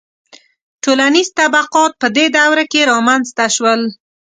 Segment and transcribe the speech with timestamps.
[0.83, 3.81] •ټولنیز طبقات په دې دوره کې رامنځته شول.